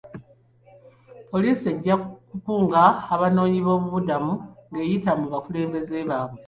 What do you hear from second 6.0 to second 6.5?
baabwe.